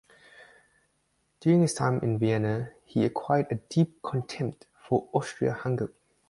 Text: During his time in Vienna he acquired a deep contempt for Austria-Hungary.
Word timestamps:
During 1.41 1.61
his 1.61 1.75
time 1.75 1.99
in 2.01 2.17
Vienna 2.17 2.73
he 2.85 3.05
acquired 3.05 3.51
a 3.51 3.55
deep 3.69 4.01
contempt 4.01 4.65
for 4.83 5.07
Austria-Hungary. 5.13 5.93